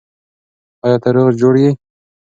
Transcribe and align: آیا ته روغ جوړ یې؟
آیا 0.85 0.97
ته 1.03 1.09
روغ 1.15 1.27
جوړ 1.41 1.53
یې؟ 1.63 1.71